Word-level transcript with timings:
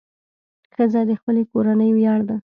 ښځه 0.73 1.01
د 1.09 1.11
خپلې 1.19 1.43
کورنۍ 1.51 1.89
ویاړ 1.93 2.19
ده. 2.29 2.37